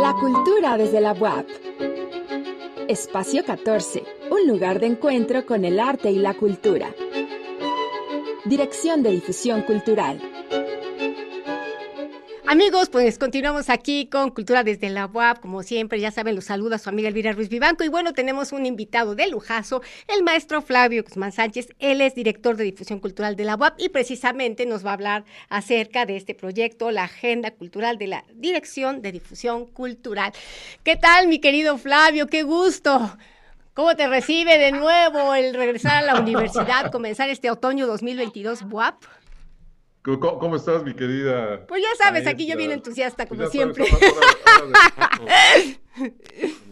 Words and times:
La 0.00 0.14
cultura 0.14 0.76
desde 0.76 1.00
la 1.00 1.12
UAP. 1.12 1.46
Espacio 2.88 3.44
14, 3.44 4.04
un 4.30 4.46
lugar 4.46 4.78
de 4.78 4.86
encuentro 4.86 5.44
con 5.44 5.64
el 5.64 5.80
arte 5.80 6.10
y 6.12 6.18
la 6.18 6.34
cultura. 6.34 6.94
Dirección 8.44 9.02
de 9.02 9.10
Difusión 9.10 9.62
Cultural. 9.62 10.20
Amigos, 12.50 12.88
pues 12.88 13.18
continuamos 13.18 13.68
aquí 13.68 14.06
con 14.06 14.30
Cultura 14.30 14.64
desde 14.64 14.88
la 14.88 15.04
UAP. 15.04 15.38
Como 15.40 15.62
siempre, 15.62 16.00
ya 16.00 16.10
saben, 16.10 16.34
los 16.34 16.46
saluda 16.46 16.78
su 16.78 16.88
amiga 16.88 17.10
Elvira 17.10 17.32
Ruiz 17.32 17.50
Vivanco. 17.50 17.84
Y 17.84 17.88
bueno, 17.88 18.14
tenemos 18.14 18.52
un 18.52 18.64
invitado 18.64 19.14
de 19.14 19.28
lujazo, 19.28 19.82
el 20.06 20.22
maestro 20.22 20.62
Flavio 20.62 21.04
Guzmán 21.04 21.32
Sánchez. 21.32 21.68
Él 21.78 22.00
es 22.00 22.14
director 22.14 22.56
de 22.56 22.64
difusión 22.64 23.00
cultural 23.00 23.36
de 23.36 23.44
la 23.44 23.56
UAP 23.56 23.78
y 23.78 23.90
precisamente 23.90 24.64
nos 24.64 24.82
va 24.82 24.92
a 24.92 24.94
hablar 24.94 25.24
acerca 25.50 26.06
de 26.06 26.16
este 26.16 26.34
proyecto, 26.34 26.90
la 26.90 27.04
Agenda 27.04 27.50
Cultural 27.50 27.98
de 27.98 28.06
la 28.06 28.24
Dirección 28.32 29.02
de 29.02 29.12
Difusión 29.12 29.66
Cultural. 29.66 30.32
¿Qué 30.84 30.96
tal, 30.96 31.28
mi 31.28 31.40
querido 31.40 31.76
Flavio? 31.76 32.28
¡Qué 32.28 32.44
gusto! 32.44 33.14
¿Cómo 33.74 33.94
te 33.94 34.08
recibe 34.08 34.56
de 34.56 34.72
nuevo 34.72 35.34
el 35.34 35.52
regresar 35.52 36.02
a 36.02 36.02
la 36.02 36.18
universidad, 36.18 36.90
comenzar 36.92 37.28
este 37.28 37.50
otoño 37.50 37.86
2022 37.86 38.62
UAP? 38.70 39.04
¿Cómo, 40.16 40.56
estás, 40.56 40.82
mi 40.82 40.94
querida? 40.94 41.66
Pues 41.66 41.82
ya 41.82 41.88
sabes, 42.02 42.26
aquí 42.26 42.46
yo 42.46 42.56
bien 42.56 42.72
entusiasta, 42.72 43.26
como 43.26 43.46
siempre. 43.48 43.84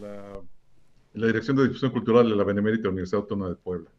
la, 0.00 1.26
Dirección 1.26 1.56
de 1.56 1.64
Difusión 1.64 1.90
Cultural 1.90 2.30
de 2.30 2.36
la 2.36 2.44
Benemérita 2.44 2.88
Universidad 2.88 3.20
Autónoma 3.20 3.50
de 3.50 3.56
Puebla. 3.56 3.90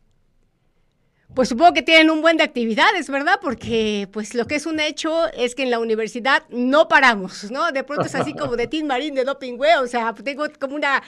Pues 1.36 1.50
supongo 1.50 1.74
que 1.74 1.84
tienen 1.84 2.10
un 2.10 2.22
buen 2.22 2.38
de 2.38 2.44
actividades, 2.44 3.10
¿verdad? 3.10 3.40
Porque 3.40 4.10
pues 4.12 4.34
lo 4.34 4.48
que 4.48 4.56
es 4.56 4.66
un 4.66 4.80
hecho 4.80 5.28
es 5.34 5.54
que 5.54 5.64
en 5.64 5.70
la 5.70 5.78
universidad 5.78 6.44
no 6.50 6.88
paramos, 6.88 7.52
¿no? 7.52 7.72
De 7.72 7.84
pronto 7.84 8.06
es 8.06 8.16
así 8.16 8.34
como 8.34 8.56
de 8.56 8.66
Tim 8.68 8.88
Marín, 8.88 9.14
de 9.14 9.24
Doping 9.24 9.60
Way, 9.60 9.84
o 9.84 9.88
sea, 9.88 10.14
tengo 10.16 10.46
como 10.60 10.76
una, 10.76 11.04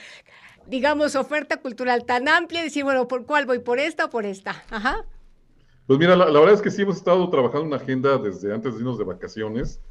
digamos, 0.67 1.15
oferta 1.15 1.57
cultural 1.57 2.05
tan 2.05 2.27
amplia, 2.27 2.61
decir, 2.61 2.83
bueno, 2.83 3.07
¿por 3.07 3.25
cuál 3.25 3.47
voy? 3.47 3.59
¿Por 3.59 3.79
esta 3.79 4.05
o 4.05 4.09
por 4.11 4.25
esta? 4.25 4.63
Ajá. 4.69 5.05
Pues 5.89 5.97
mira, 5.97 6.15
la, 6.15 6.25
verdad 6.25 6.53
es 6.53 6.61
que 6.61 6.69
sí 6.69 6.83
hemos 6.83 6.97
estado 6.97 7.27
trabajando 7.31 7.65
una 7.65 7.77
agenda 7.77 8.15
desde 8.19 8.53
antes 8.53 8.75
de 8.75 8.81
irnos 8.81 8.99
de 8.99 9.05
vacaciones. 9.05 9.81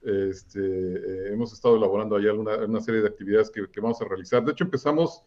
Este, 0.00 0.58
eh, 0.58 1.30
hemos 1.30 1.52
estado 1.52 1.76
elaborando 1.76 2.16
ahí 2.16 2.24
una, 2.24 2.80
serie 2.80 3.02
de 3.02 3.08
actividades 3.08 3.50
que, 3.50 3.80
vamos 3.82 4.00
a 4.00 4.06
realizar. 4.06 4.42
De 4.42 4.52
hecho, 4.52 4.64
empezamos, 4.64 5.22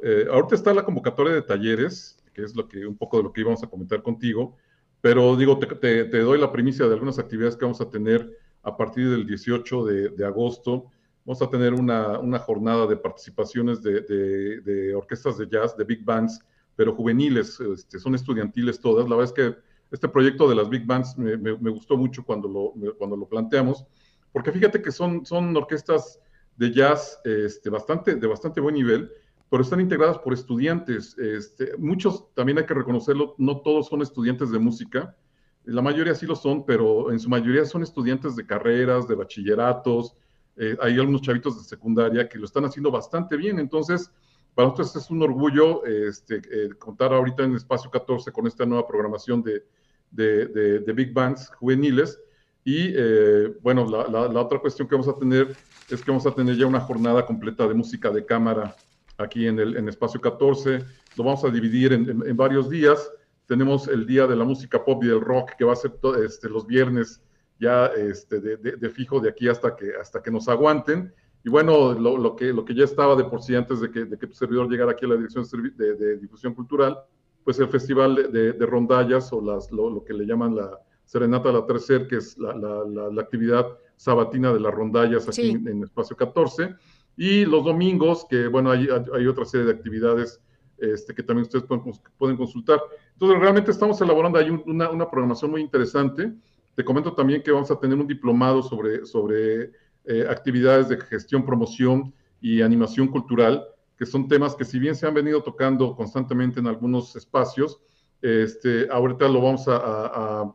eh, 0.00 0.26
ahorita 0.30 0.54
está 0.54 0.72
la 0.72 0.84
convocatoria 0.84 1.32
de 1.32 1.42
talleres, 1.42 2.22
que 2.32 2.44
es 2.44 2.54
lo 2.54 2.68
que 2.68 2.86
un 2.86 2.96
poco 2.96 3.16
de 3.16 3.24
lo 3.24 3.32
que 3.32 3.40
íbamos 3.40 3.64
a 3.64 3.66
comentar 3.66 4.00
contigo, 4.00 4.56
pero 5.00 5.34
digo, 5.34 5.58
te, 5.58 6.04
doy 6.06 6.38
la 6.38 6.52
primicia 6.52 6.86
de 6.86 6.94
algunas 6.94 7.18
actividades 7.18 7.56
que 7.56 7.64
vamos 7.64 7.80
a 7.80 7.90
tener 7.90 8.30
a 8.62 8.76
partir 8.76 9.10
del 9.10 9.26
18 9.26 9.86
de, 9.86 10.24
agosto. 10.24 10.84
Vamos 11.24 11.42
a 11.42 11.50
tener 11.50 11.74
una, 11.74 12.38
jornada 12.38 12.86
de 12.86 12.96
participaciones 12.96 13.82
de, 13.82 14.02
de, 14.02 14.94
orquestas 14.94 15.36
de 15.36 15.48
jazz, 15.48 15.76
de 15.76 15.82
big 15.82 16.04
bands, 16.04 16.40
pero 16.76 16.94
juveniles, 16.94 17.60
este, 17.60 17.98
son 17.98 18.14
estudiantiles 18.14 18.80
todas. 18.80 19.08
La 19.08 19.16
verdad 19.16 19.32
es 19.36 19.44
que 19.44 19.58
este 19.90 20.08
proyecto 20.08 20.48
de 20.48 20.54
las 20.54 20.68
Big 20.68 20.86
Bands 20.86 21.16
me, 21.16 21.70
gustó 21.70 21.96
mucho 21.96 22.24
cuando 22.24 22.48
lo, 22.48 22.94
cuando 22.96 23.16
lo 23.16 23.28
planteamos, 23.28 23.84
porque 24.32 24.50
fíjate 24.50 24.82
que 24.82 24.90
son, 24.90 25.24
son 25.24 25.56
orquestas 25.56 26.20
de 26.56 26.72
jazz 26.72 27.20
este, 27.24 27.70
bastante, 27.70 28.16
de 28.16 28.26
bastante 28.26 28.60
buen 28.60 28.74
nivel, 28.74 29.10
pero 29.50 29.62
están 29.62 29.80
integradas 29.80 30.18
por 30.18 30.32
estudiantes. 30.32 31.16
Este, 31.18 31.76
muchos, 31.78 32.32
también 32.34 32.58
hay 32.58 32.66
que 32.66 32.74
reconocerlo, 32.74 33.34
no 33.38 33.60
todos 33.60 33.88
son 33.88 34.02
estudiantes 34.02 34.50
de 34.50 34.58
música, 34.58 35.16
la 35.64 35.80
mayoría 35.80 36.14
sí 36.14 36.26
lo 36.26 36.36
son, 36.36 36.66
pero 36.66 37.10
en 37.10 37.18
su 37.18 37.28
mayoría 37.28 37.64
son 37.64 37.82
estudiantes 37.82 38.36
de 38.36 38.46
carreras, 38.46 39.08
de 39.08 39.14
bachilleratos, 39.14 40.14
eh, 40.56 40.76
hay 40.80 40.94
algunos 40.94 41.22
chavitos 41.22 41.56
de 41.56 41.64
secundaria 41.64 42.28
que 42.28 42.38
lo 42.38 42.44
están 42.44 42.64
haciendo 42.64 42.90
bastante 42.90 43.36
bien, 43.36 43.58
entonces 43.58 44.10
para 44.54 44.68
nosotros 44.68 44.96
es 44.96 45.10
un 45.10 45.22
orgullo 45.22 45.84
este, 45.84 46.36
eh, 46.36 46.68
contar 46.78 47.12
ahorita 47.12 47.42
en 47.42 47.56
Espacio 47.56 47.90
14 47.90 48.30
con 48.30 48.46
esta 48.46 48.64
nueva 48.64 48.86
programación 48.86 49.42
de, 49.42 49.64
de, 50.10 50.92
Big 50.92 51.12
Bands 51.12 51.50
juveniles. 51.58 52.20
Y 52.64 52.92
eh, 52.96 53.52
bueno, 53.60 53.84
la, 53.86 54.40
otra 54.40 54.58
cuestión 54.60 54.88
que 54.88 54.94
vamos 54.94 55.08
a 55.08 55.18
tener 55.18 55.56
es 55.90 56.02
que 56.02 56.10
vamos 56.10 56.26
a 56.26 56.30
tener 56.30 56.56
ya 56.56 56.66
una 56.66 56.80
jornada 56.80 57.26
completa 57.26 57.66
de 57.66 57.74
música 57.74 58.10
de 58.10 58.24
cámara 58.24 58.74
aquí 59.18 59.46
en 59.46 59.58
el 59.58 59.76
en 59.76 59.88
Espacio 59.88 60.20
14. 60.20 60.78
Lo 61.16 61.24
vamos 61.24 61.44
a 61.44 61.50
dividir 61.50 61.92
en, 61.92 62.36
varios 62.36 62.70
días. 62.70 63.10
Tenemos 63.46 63.88
el 63.88 64.06
Día 64.06 64.26
de 64.26 64.36
la 64.36 64.44
Música 64.44 64.84
Pop 64.84 65.02
y 65.04 65.08
del 65.08 65.20
Rock, 65.20 65.52
que 65.58 65.64
va 65.64 65.74
a 65.74 65.76
ser 65.76 65.92
este, 66.24 66.48
los 66.48 66.66
viernes 66.66 67.20
ya 67.60 67.86
este, 67.86 68.40
de, 68.40 68.90
fijo 68.90 69.20
de 69.20 69.30
aquí 69.30 69.48
hasta 69.48 69.76
que, 69.76 69.92
hasta 70.00 70.22
que 70.22 70.30
nos 70.30 70.48
aguanten. 70.48 71.12
Y 71.44 71.50
bueno, 71.50 71.92
lo, 71.92 72.34
que, 72.36 72.46
lo 72.46 72.64
que 72.64 72.74
ya 72.74 72.84
estaba 72.84 73.14
de 73.14 73.24
por 73.24 73.42
sí 73.42 73.54
antes 73.54 73.78
de 73.80 73.90
que, 73.90 74.06
de 74.06 74.18
que 74.18 74.26
tu 74.26 74.34
servidor 74.34 74.66
llegara 74.68 74.92
aquí 74.92 75.04
a 75.04 75.08
la 75.08 75.16
Dirección 75.16 75.44
de, 75.76 76.16
Difusión 76.16 76.54
Cultural, 76.54 76.98
pues 77.44 77.58
el 77.58 77.68
Festival 77.68 78.32
de, 78.32 78.66
Rondallas 78.66 79.30
o 79.30 79.42
las, 79.42 79.70
lo, 79.70 80.02
que 80.02 80.14
le 80.14 80.24
llaman 80.24 80.56
la 80.56 80.80
Serenata 81.04 81.52
la 81.52 81.66
Tercer, 81.66 82.08
que 82.08 82.16
es 82.16 82.38
la, 82.38 82.54
la, 82.54 83.20
actividad 83.20 83.66
sabatina 83.94 84.54
de 84.54 84.60
las 84.60 84.72
rondallas 84.72 85.28
aquí 85.28 85.50
en, 85.50 85.82
Espacio 85.82 86.16
14. 86.16 86.74
Y 87.18 87.44
los 87.44 87.62
domingos, 87.62 88.26
que 88.28 88.48
bueno, 88.48 88.70
hay, 88.70 88.88
hay 89.12 89.26
otra 89.26 89.44
serie 89.44 89.66
de 89.66 89.72
actividades 89.72 90.40
este, 90.78 91.14
que 91.14 91.22
también 91.22 91.42
ustedes 91.42 91.66
pueden, 91.66 91.84
pueden, 92.16 92.36
consultar. 92.38 92.80
Entonces, 93.12 93.38
realmente 93.38 93.70
estamos 93.70 94.00
elaborando 94.00 94.38
ahí 94.38 94.48
una, 94.48 94.90
una, 94.90 95.10
programación 95.10 95.50
muy 95.50 95.60
interesante. 95.60 96.32
Te 96.74 96.84
comento 96.84 97.12
también 97.12 97.42
que 97.42 97.52
vamos 97.52 97.70
a 97.70 97.78
tener 97.78 97.98
un 97.98 98.06
diplomado 98.06 98.62
sobre, 98.62 99.04
sobre 99.04 99.70
eh, 100.04 100.26
actividades 100.28 100.88
de 100.88 100.98
gestión, 100.98 101.44
promoción 101.44 102.12
y 102.40 102.62
animación 102.62 103.08
cultural, 103.08 103.64
que 103.96 104.06
son 104.06 104.28
temas 104.28 104.54
que 104.54 104.64
si 104.64 104.78
bien 104.78 104.94
se 104.94 105.06
han 105.06 105.14
venido 105.14 105.42
tocando 105.42 105.94
constantemente 105.96 106.60
en 106.60 106.66
algunos 106.66 107.16
espacios, 107.16 107.80
este, 108.20 108.88
ahorita 108.90 109.28
lo 109.28 109.40
vamos 109.40 109.64
a, 109.68 110.52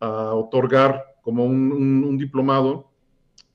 otorgar 0.00 1.04
como 1.22 1.44
un, 1.44 2.16
diplomado 2.16 2.92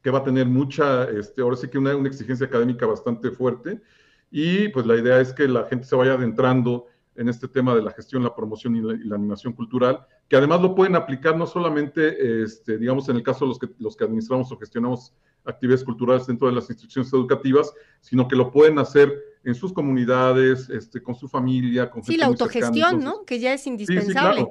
que 0.02 0.12
va 0.12 0.20
a 0.20 0.24
tener 0.24 0.46
mucha, 0.46 1.06
este, 1.06 1.42
ahora 1.42 1.56
sí 1.56 1.70
que 1.70 1.78
una, 1.78 1.96
una, 1.96 2.10
exigencia 2.10 2.46
académica 2.46 2.86
bastante 2.86 3.32
fuerte, 3.32 3.82
y 4.30 4.68
pues 4.70 4.86
la 4.86 4.98
idea 4.98 5.22
es 5.22 5.32
que 5.32 5.48
la 5.48 5.66
gente 5.66 5.86
se 5.86 5.96
vaya 5.96 6.14
adentrando 6.14 6.88
en 7.16 7.30
este 7.30 7.48
tema 7.48 7.76
de 7.76 7.82
la 7.82 7.92
gestión, 7.92 8.24
la 8.24 8.36
promoción 8.36 8.76
y 8.76 8.82
la, 8.82 9.16
animación 9.16 9.54
cultural, 9.54 10.06
que 10.28 10.36
además 10.36 10.62
lo 10.62 10.76
pueden 10.76 10.96
aplicar 10.96 11.38
no 11.38 11.46
solamente, 11.46 12.44
este, 12.44 12.78
digamos, 12.78 13.08
en 13.10 13.18
el 13.18 13.24
caso 13.24 13.46
de 13.46 13.50
los 13.50 13.60
que, 13.60 13.70
los 13.80 13.96
que 13.96 14.04
administramos 14.04 14.52
o 14.52 14.58
gestionamos 14.58 15.14
actividades 15.46 15.84
culturales 15.84 16.28
dentro 16.28 16.48
de 16.48 16.54
las 16.54 16.70
instituciones 16.70 17.12
educativas, 17.14 17.74
sino 18.02 18.28
que 18.28 18.36
lo 18.36 18.52
pueden 18.52 18.80
hacer 18.80 19.14
en 19.44 19.56
sus 19.56 19.74
comunidades, 19.74 20.70
este, 20.70 21.02
con 21.02 21.16
su 21.16 21.28
familia, 21.28 21.90
con 21.90 22.04
Sí, 22.04 22.18
la 22.18 22.28
autogestión, 22.28 23.04
¿no? 23.04 23.26
Que 23.26 23.40
ya 23.40 23.54
es 23.54 23.68
indispensable. 23.68 24.48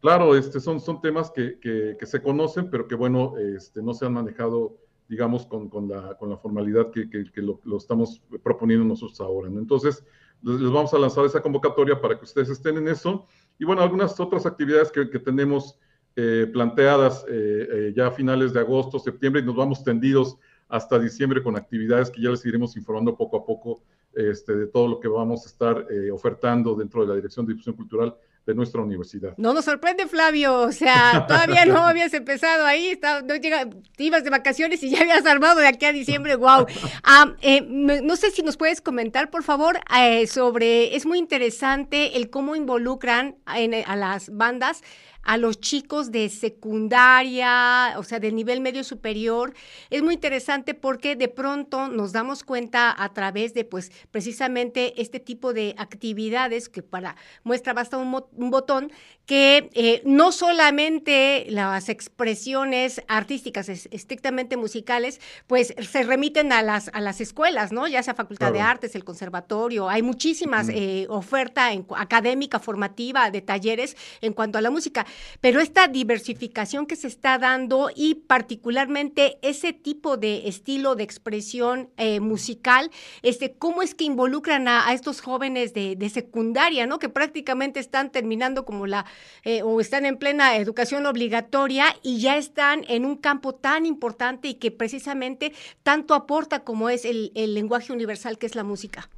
claro. 0.00 0.36
este, 0.36 0.60
son, 0.60 0.80
son 0.80 1.00
temas 1.00 1.30
que, 1.30 1.58
que, 1.60 2.06
se 2.06 2.22
conocen, 2.22 2.70
pero 2.70 2.86
que, 2.86 2.94
bueno, 2.94 3.34
este, 3.38 3.82
no 3.82 3.94
se 3.94 4.06
han 4.06 4.12
manejado, 4.12 4.76
digamos, 5.08 5.46
con, 5.46 5.68
con, 5.68 5.88
la, 5.88 6.16
con 6.18 6.30
la, 6.30 6.36
formalidad 6.36 6.90
que, 6.90 7.10
que 7.10 7.42
lo, 7.42 7.60
lo, 7.64 7.76
estamos 7.76 8.22
proponiendo 8.42 8.84
nosotros 8.84 9.20
ahora. 9.20 9.48
¿no? 9.50 9.58
Entonces, 9.58 10.04
les, 10.42 10.70
vamos 10.70 10.92
a 10.92 10.98
lanzar 10.98 11.24
esa 11.24 11.40
convocatoria 11.40 12.00
para 12.00 12.18
que 12.18 12.24
ustedes 12.24 12.48
estén 12.48 12.76
en 12.76 12.88
eso. 12.88 13.26
Y, 13.58 13.64
bueno, 13.64 13.82
algunas 13.82 14.18
otras 14.18 14.46
actividades 14.46 14.90
que, 14.90 15.04
tenemos 15.18 15.78
eh, 16.14 16.46
planteadas 16.52 17.24
eh, 17.26 17.68
eh, 17.72 17.92
ya 17.96 18.08
a 18.08 18.10
finales 18.10 18.52
de 18.52 18.60
agosto, 18.60 18.98
septiembre, 18.98 19.40
y 19.40 19.44
nos 19.46 19.56
vamos 19.56 19.82
tendidos 19.82 20.36
hasta 20.68 20.98
diciembre 20.98 21.42
con 21.42 21.56
actividades 21.56 22.10
que 22.10 22.20
ya 22.20 22.28
les 22.28 22.44
iremos 22.44 22.76
informando 22.76 23.16
poco 23.16 23.38
a 23.38 23.46
poco 23.46 23.82
este, 24.14 24.54
de 24.54 24.66
todo 24.66 24.88
lo 24.88 25.00
que 25.00 25.08
vamos 25.08 25.44
a 25.44 25.48
estar 25.48 25.86
ofertando 26.12 26.74
dentro 26.74 27.02
de 27.02 27.08
la 27.08 27.14
Dirección 27.14 27.46
de 27.46 27.52
Difusión 27.52 27.76
Cultural 27.76 28.14
de 28.46 28.54
nuestra 28.54 28.82
universidad. 28.82 29.34
No 29.36 29.54
nos 29.54 29.64
sorprende, 29.64 30.06
Flavio, 30.06 30.60
o 30.62 30.72
sea, 30.72 31.26
todavía 31.28 31.64
no 31.64 31.78
habías 31.78 32.12
empezado 32.12 32.66
ahí, 32.66 32.98
no 33.24 33.36
llega, 33.36 33.68
ibas 33.98 34.24
de 34.24 34.30
vacaciones 34.30 34.82
y 34.82 34.90
ya 34.90 35.00
habías 35.00 35.24
armado 35.26 35.60
de 35.60 35.68
aquí 35.68 35.86
a 35.86 35.92
diciembre, 35.92 36.34
wow. 36.36 36.66
Ah, 37.04 37.34
no 37.68 38.16
sé 38.16 38.30
si 38.30 38.42
nos 38.42 38.56
puedes 38.56 38.80
comentar, 38.80 39.30
por 39.30 39.42
favor, 39.42 39.78
sobre, 40.26 40.96
es 40.96 41.06
muy 41.06 41.18
interesante 41.18 42.16
el 42.16 42.30
cómo 42.30 42.56
involucran 42.56 43.36
a 43.44 43.96
las 43.96 44.30
bandas 44.30 44.82
a 45.22 45.36
los 45.36 45.60
chicos 45.60 46.10
de 46.10 46.28
secundaria, 46.28 47.94
o 47.96 48.02
sea, 48.04 48.18
de 48.18 48.32
nivel 48.32 48.60
medio 48.60 48.84
superior. 48.84 49.54
Es 49.90 50.02
muy 50.02 50.14
interesante 50.14 50.74
porque 50.74 51.16
de 51.16 51.28
pronto 51.28 51.88
nos 51.88 52.12
damos 52.12 52.44
cuenta 52.44 52.94
a 52.96 53.12
través 53.12 53.54
de, 53.54 53.64
pues, 53.64 53.92
precisamente 54.10 55.00
este 55.00 55.20
tipo 55.20 55.52
de 55.52 55.74
actividades 55.78 56.68
que 56.68 56.82
para 56.82 57.16
muestra 57.44 57.72
basta 57.72 57.96
un, 57.96 58.10
botón, 58.50 58.92
que 59.26 59.70
eh, 59.74 60.02
no 60.04 60.32
solamente 60.32 61.46
las 61.48 61.88
expresiones 61.88 63.00
artísticas 63.08 63.68
estrictamente 63.68 64.56
musicales, 64.56 65.20
pues 65.46 65.74
se 65.78 66.02
remiten 66.02 66.52
a 66.52 66.62
las, 66.62 66.90
a 66.92 67.00
las 67.00 67.20
escuelas, 67.20 67.72
¿no? 67.72 67.86
Ya 67.86 68.02
sea 68.02 68.14
Facultad 68.14 68.52
de 68.52 68.60
Artes, 68.60 68.94
el 68.94 69.04
conservatorio, 69.04 69.88
hay 69.88 70.02
muchísimas 70.02 70.68
eh, 70.68 71.06
oferta 71.08 71.70
académica, 71.96 72.58
formativa, 72.58 73.30
de 73.30 73.40
talleres 73.40 73.96
en 74.20 74.32
cuanto 74.32 74.58
a 74.58 74.60
la 74.60 74.70
música, 74.70 75.06
pero 75.40 75.60
esta 75.60 75.88
diversificación 75.88 76.86
que 76.86 76.96
se 76.96 77.08
está 77.08 77.38
dando 77.38 77.90
y 77.94 78.14
particularmente 78.14 79.38
ese 79.42 79.72
tipo 79.72 80.16
de 80.16 80.48
estilo 80.48 80.94
de 80.94 81.04
expresión 81.04 81.90
eh, 81.96 82.20
musical, 82.20 82.90
este, 83.22 83.52
¿cómo 83.52 83.82
es 83.82 83.94
que 83.94 84.04
involucran 84.04 84.68
a, 84.68 84.92
estos 84.92 85.20
jóvenes 85.20 85.74
de, 85.74 86.10
secundaria, 86.12 86.86
¿no? 86.86 86.98
Que 86.98 87.08
prácticamente 87.08 87.80
están 87.80 88.10
terminando 88.10 88.64
como 88.64 88.86
la, 88.86 89.06
eh, 89.44 89.62
o 89.62 89.80
están 89.80 90.04
en 90.04 90.16
plena 90.16 90.56
educación 90.56 91.06
obligatoria 91.06 91.86
y 92.02 92.20
ya 92.20 92.36
están 92.36 92.84
en 92.88 93.04
un 93.04 93.16
campo 93.16 93.54
tan 93.54 93.86
importante 93.86 94.48
y 94.48 94.54
que 94.54 94.70
precisamente 94.70 95.52
tanto 95.82 96.14
aporta 96.14 96.64
como 96.64 96.88
es 96.88 97.04
el, 97.04 97.32
lenguaje 97.34 97.92
universal 97.92 98.38
que 98.38 98.46
es 98.46 98.54
la 98.54 98.64
música. 98.64 99.08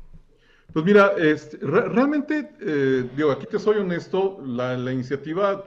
Pues 0.73 0.85
mira, 0.85 1.12
este, 1.19 1.58
realmente, 1.58 2.50
eh, 2.61 3.08
digo, 3.17 3.31
aquí 3.31 3.47
te 3.47 3.58
soy 3.58 3.76
honesto, 3.76 4.40
la, 4.44 4.93
iniciativa 4.93 5.64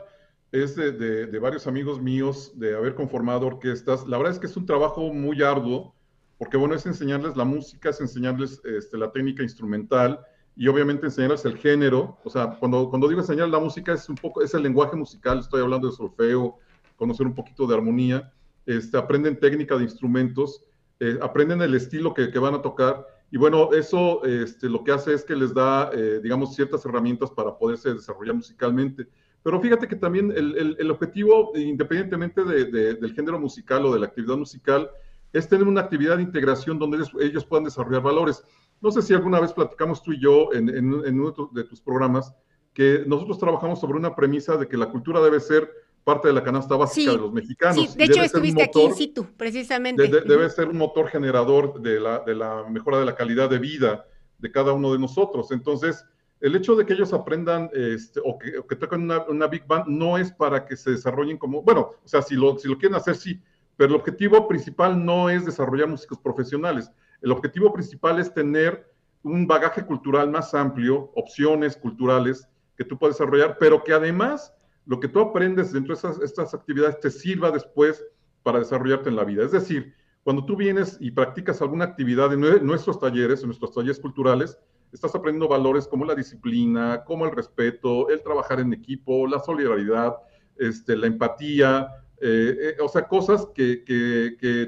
es 0.52 0.76
de, 0.76 1.40
varios 1.40 1.68
amigos 1.68 2.02
míos 2.02 2.54
de 2.56 2.76
haber 2.76 2.96
conformado 2.96 3.48
orquestas. 3.48 4.08
La 4.08 4.18
verdad 4.18 4.34
es 4.34 4.40
que 4.40 4.48
es 4.48 4.58
un 4.58 4.66
trabajo 4.66 5.14
muy 5.14 5.42
arduo, 5.44 5.94
porque 6.38 6.58
bueno, 6.58 6.76
es 6.76 6.86
enseñarles 6.86 7.36
la 7.36 7.44
música, 7.44 7.90
es 7.90 8.00
enseñarles 8.00 8.62
este, 8.64 8.98
la 8.98 9.12
técnica 9.12 9.44
instrumental 9.44 10.20
y 10.56 10.68
obviamente 10.68 11.06
enseñarles 11.06 11.44
el 11.46 11.58
género. 11.58 12.18
O 12.24 12.30
sea, 12.30 12.58
cuando, 12.60 12.90
cuando 12.90 13.08
digo 13.08 13.22
enseñar 13.22 13.50
la 13.50 13.60
música 13.60 13.94
es 13.94 14.08
un 14.08 14.16
poco, 14.16 14.42
es 14.42 14.54
el 14.54 14.64
lenguaje 14.64 14.96
musical, 14.96 15.40
estoy 15.40 15.62
hablando 15.62 15.90
de 15.90 15.96
solfeo, 15.96 16.58
conocer 16.96 17.28
un 17.28 17.36
poquito 17.36 17.68
de 17.68 17.76
armonía, 17.76 18.32
este, 18.66 18.98
aprenden 18.98 19.40
técnica 19.40 19.78
de 19.78 19.84
instrumentos, 19.84 20.64
eh, 21.00 21.20
aprenden 21.22 21.62
el 21.62 21.76
estilo 21.76 22.14
que, 22.14 22.28
van 22.40 22.56
a 22.56 22.62
tocar 22.62 23.06
y 23.30 23.38
bueno, 23.38 23.74
eso 23.74 24.24
este, 24.24 24.70
lo 24.70 24.84
que 24.84 24.94
hace 24.94 25.14
es 25.14 25.26
que 25.26 25.36
les 25.36 25.54
da, 25.54 25.92
eh, 25.94 26.22
digamos, 26.24 26.56
ciertas 26.56 26.86
herramientas 26.86 27.30
para 27.30 27.58
poderse 27.58 27.94
desarrollar 27.94 28.36
musicalmente. 28.36 29.08
Pero 29.48 29.62
fíjate 29.62 29.88
que 29.88 29.96
también 29.96 30.34
el, 30.36 30.92
objetivo, 30.92 31.54
independientemente 31.56 32.44
del 32.44 33.14
género 33.14 33.40
musical 33.40 33.86
o 33.86 33.94
de 33.94 34.00
la 34.02 34.08
actividad 34.08 34.36
musical, 34.36 34.92
es 35.32 35.48
tener 35.48 35.66
una 35.66 35.80
actividad 35.80 36.18
de 36.18 36.24
integración 36.24 36.78
donde 36.78 36.98
ellos, 37.22 37.46
puedan 37.46 37.64
desarrollar 37.64 38.02
valores. 38.02 38.44
No 38.82 38.92
sé 38.92 39.02
si 39.02 39.14
alguna 39.14 39.40
vez 39.40 39.54
platicamos 39.54 40.04
tú 40.04 40.12
y 40.12 40.20
yo 40.20 40.52
en, 40.52 40.68
en 40.68 41.18
uno 41.18 41.34
de 41.54 41.64
tus 41.64 41.80
programas 41.80 42.36
que 42.74 43.06
nosotros 43.08 43.40
trabajamos 43.40 43.80
sobre 43.80 43.98
una 43.98 44.14
premisa 44.14 44.58
de 44.58 44.68
que 44.68 44.76
la 44.76 44.90
cultura 44.90 45.22
debe 45.22 45.40
ser 45.40 45.72
parte 46.04 46.28
de 46.28 46.34
la 46.34 46.44
canasta 46.44 46.76
básica 46.76 47.14
de 47.14 47.18
los 47.18 47.32
mexicanos. 47.32 47.92
Sí, 47.92 47.98
de 47.98 48.04
hecho 48.04 48.24
estuviste 48.24 48.64
aquí 48.64 48.82
in 48.82 48.96
situ, 48.96 49.28
precisamente. 49.38 50.10
debe 50.10 50.50
ser 50.50 50.68
un 50.68 50.78
motor 50.78 51.08
generador 51.08 51.80
de 51.80 52.02
la, 52.02 52.20
de 52.20 52.36
la 52.36 52.66
mejora 52.70 53.00
de 53.00 53.06
la 53.06 53.16
calidad 53.16 53.50
de 53.50 53.60
vida 53.60 54.06
de 54.40 54.52
cada 54.52 54.74
uno 54.74 54.92
de 54.92 55.00
nosotros. 55.00 55.54
Entonces, 55.54 56.04
el 56.40 56.56
hecho 56.56 56.76
de 56.76 56.86
que 56.86 56.94
ellos 56.94 57.14
aprendan 57.14 57.70
este, 57.74 58.20
o, 58.24 58.38
que, 58.38 58.62
que 58.68 58.76
toquen 58.76 59.10
una, 59.28 59.48
Big 59.48 59.66
Band 59.66 59.88
no 59.88 60.18
es 60.18 60.32
para 60.32 60.66
que 60.66 60.76
se 60.76 60.92
desarrollen 60.92 61.38
como, 61.38 61.62
bueno, 61.62 61.92
o 62.04 62.08
sea, 62.08 62.22
si 62.22 62.36
lo, 62.36 62.58
si 62.58 62.68
lo 62.68 62.78
quieren 62.78 62.96
hacer, 62.96 63.16
sí, 63.16 63.42
pero 63.76 63.90
el 63.90 64.00
objetivo 64.00 64.48
principal 64.48 65.04
no 65.04 65.30
es 65.30 65.46
desarrollar 65.46 65.88
músicos 65.88 66.20
profesionales. 66.20 66.92
El 67.22 67.32
objetivo 67.32 67.74
principal 67.74 68.20
es 68.20 68.34
tener 68.34 68.92
un 69.24 69.48
bagaje 69.48 69.86
cultural 69.86 70.30
más 70.30 70.54
amplio, 70.54 71.12
opciones 71.16 71.76
culturales 71.76 72.48
que 72.76 72.86
tú 72.86 72.98
puedes 72.98 73.18
desarrollar, 73.18 73.58
pero 73.60 73.84
que 73.84 73.94
además 73.94 74.54
lo 74.86 75.00
que 75.00 75.08
tú 75.08 75.20
aprendes 75.20 75.74
dentro 75.74 75.96
de 75.96 76.26
estas 76.26 76.54
actividades 76.54 77.00
te 77.00 77.12
sirva 77.12 77.52
después 77.52 78.06
para 78.44 78.60
desarrollarte 78.60 79.10
en 79.10 79.16
la 79.16 79.26
vida. 79.26 79.44
Es 79.44 79.52
decir, 79.52 79.94
cuando 80.24 80.46
tú 80.46 80.56
vienes 80.56 80.98
y 81.00 81.12
practicas 81.12 81.62
alguna 81.62 81.86
actividad 81.86 82.34
en 82.34 82.66
nuestros 82.66 83.00
talleres, 83.00 83.42
en 83.42 83.48
nuestros 83.48 83.74
talleres 83.74 84.00
culturales, 84.00 84.58
estás 84.92 85.14
aprendiendo 85.16 85.48
valores 85.48 85.88
como 85.88 86.06
la 86.06 86.16
disciplina, 86.16 87.04
como 87.06 87.26
el 87.26 87.32
respeto, 87.32 88.10
el 88.10 88.22
trabajar 88.22 88.60
en 88.60 88.74
equipo, 88.74 89.28
la 89.28 89.40
solidaridad, 89.40 90.18
este, 90.58 90.96
la 90.96 91.08
empatía, 91.08 91.88
eh, 92.20 92.76
eh, 92.78 92.82
o 92.82 92.88
sea, 92.88 93.08
cosas 93.08 93.48
que, 93.54 93.84